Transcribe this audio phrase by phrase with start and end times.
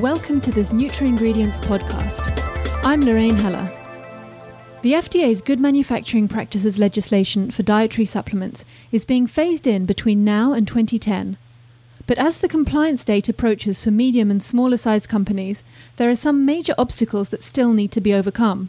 [0.00, 2.84] Welcome to this NutraIngredients podcast.
[2.84, 3.66] I'm Lorraine Heller.
[4.82, 10.52] The FDA's Good Manufacturing Practices legislation for dietary supplements is being phased in between now
[10.52, 11.38] and 2010.
[12.06, 15.64] But as the compliance date approaches for medium and smaller sized companies,
[15.96, 18.68] there are some major obstacles that still need to be overcome.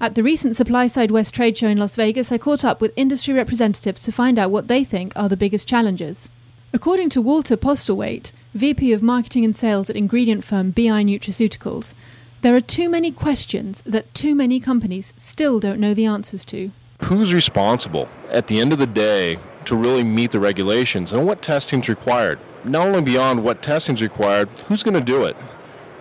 [0.00, 3.34] At the recent SupplySide West trade show in Las Vegas, I caught up with industry
[3.34, 6.28] representatives to find out what they think are the biggest challenges.
[6.74, 11.94] According to Walter Postlethwaite, VP of Marketing and Sales at ingredient firm BI Nutraceuticals,
[12.42, 16.72] there are too many questions that too many companies still don't know the answers to.
[17.04, 21.42] Who's responsible at the end of the day to really meet the regulations and what
[21.42, 22.40] testing's required?
[22.64, 25.36] Not only beyond what testing's required, who's going to do it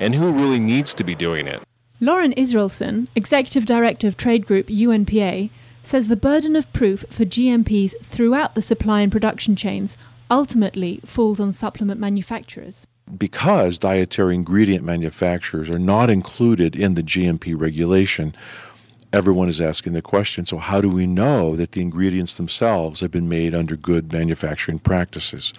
[0.00, 1.62] and who really needs to be doing it?
[2.00, 5.50] Loren Israelsen, Executive Director of Trade Group UNPA,
[5.82, 9.98] says the burden of proof for GMPs throughout the supply and production chains
[10.32, 12.88] ultimately falls on supplement manufacturers.
[13.18, 18.34] Because dietary ingredient manufacturers are not included in the GMP regulation,
[19.12, 23.10] everyone is asking the question so, how do we know that the ingredients themselves have
[23.10, 25.52] been made under good manufacturing practices?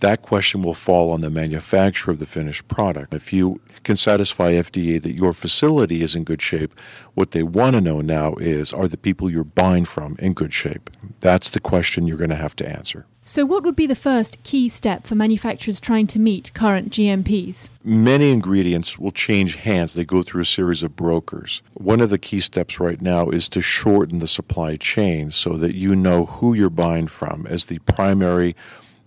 [0.00, 3.12] That question will fall on the manufacturer of the finished product.
[3.12, 6.72] If you can satisfy FDA that your facility is in good shape,
[7.14, 10.52] what they want to know now is are the people you're buying from in good
[10.54, 10.88] shape?
[11.20, 13.06] That's the question you're going to have to answer.
[13.28, 17.68] So, what would be the first key step for manufacturers trying to meet current GMPs?
[17.84, 19.92] Many ingredients will change hands.
[19.92, 21.60] They go through a series of brokers.
[21.74, 25.74] One of the key steps right now is to shorten the supply chain so that
[25.74, 28.56] you know who you're buying from as the primary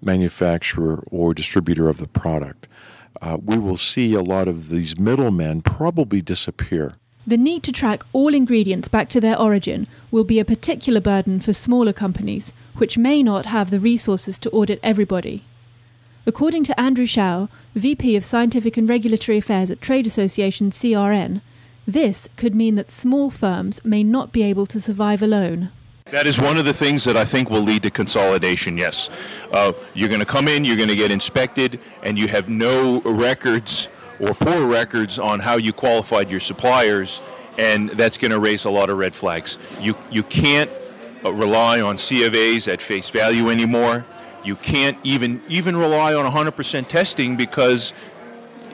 [0.04, 2.68] manufacturer or distributor of the product.
[3.24, 6.94] Uh, we will see a lot of these middlemen probably disappear.
[7.26, 11.40] The need to track all ingredients back to their origin will be a particular burden
[11.40, 15.46] for smaller companies, which may not have the resources to audit everybody.
[16.26, 21.42] According to Andrew Shao, VP of Scientific and Regulatory Affairs at trade association CRN,
[21.88, 25.72] this could mean that small firms may not be able to survive alone.
[26.06, 29.10] That is one of the things that I think will lead to consolidation, yes.
[29.52, 33.02] Uh, you're going to come in, you're going to get inspected, and you have no
[33.02, 33.90] records
[34.22, 37.22] or poor records on how you qualified your suppliers,
[37.58, 39.58] and that's going to raise a lot of red flags.
[39.80, 40.70] You you can't
[41.26, 44.06] uh, rely on COAs at face value anymore.
[44.44, 47.94] You can't even even rely on 100% testing because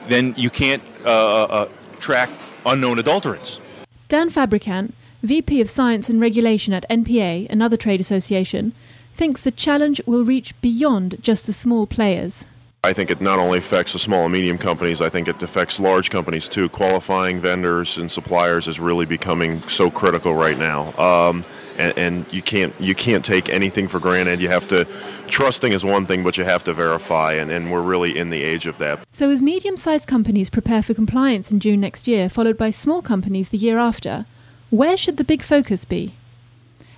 [0.08, 2.30] then you can't uh, uh, uh, track
[2.64, 3.60] unknown adulterants.
[4.08, 8.72] Dan Fabricant, VP of Science and Regulation at NPA, another trade association,
[9.14, 12.46] thinks the challenge will reach beyond just the small players.
[12.84, 15.80] I think it not only affects the small and medium companies, I think it affects
[15.80, 16.68] large companies too.
[16.68, 20.92] Qualifying vendors and suppliers is really becoming so critical right now.
[20.96, 21.44] Um,
[21.76, 24.40] and, and, you can't you can't take anything for granted.
[24.40, 24.84] You have to
[25.28, 28.42] trusting is one thing, but you have to verify, and, and we're really in the
[28.42, 29.06] age of that.
[29.12, 33.50] So as medium-sized companies prepare for compliance in June next year, followed by small companies
[33.50, 34.26] the year after,
[34.70, 36.14] where should the big focus be?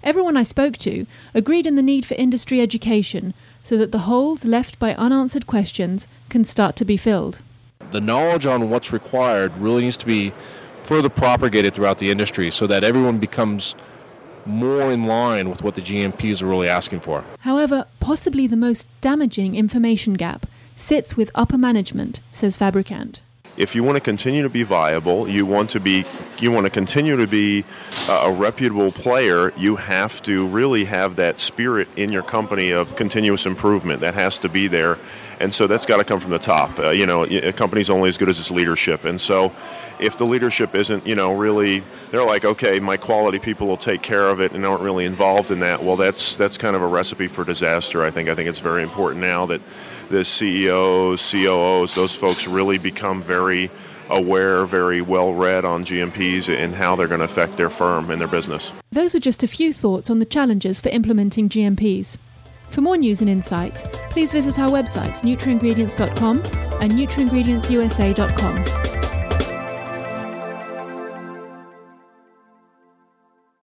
[0.03, 3.35] Everyone I spoke to agreed in the need for industry education
[3.65, 7.43] so that the holes left by unanswered questions can start to be filled.
[7.91, 10.33] The knowledge on what's required really needs to be
[10.79, 13.75] further propagated throughout the industry so that everyone becomes
[14.47, 17.25] more in line with what the GMPs are really asking for.
[17.41, 20.47] However, possibly the most damaging information gap
[20.77, 23.21] sits with upper management, says Fabricant
[23.57, 26.05] if you want to continue to be viable, you want to be
[26.39, 27.65] you want to continue to be
[28.09, 33.45] a reputable player, you have to really have that spirit in your company of continuous
[33.45, 34.01] improvement.
[34.01, 34.99] That has to be there.
[35.39, 36.79] And so that's got to come from the top.
[36.79, 39.05] Uh, you know, a company's only as good as its leadership.
[39.05, 39.53] And so
[40.01, 44.03] if the leadership isn't, you know, really, they're like, okay, my quality people will take
[44.03, 45.83] care of it and aren't really involved in that.
[45.83, 48.03] Well, that's that's kind of a recipe for disaster.
[48.03, 48.29] I think.
[48.29, 49.61] I think it's very important now that
[50.11, 53.71] the CEOs, COOs, those folks really become very
[54.11, 58.21] aware, very well read on GMPs and how they're going to affect their firm and
[58.21, 58.73] their business.
[58.91, 62.17] Those were just a few thoughts on the challenges for implementing GMPs.
[62.69, 66.39] For more news and insights, please visit our websites nutraingredients.com
[66.81, 68.90] and nutraingredientsusa.com.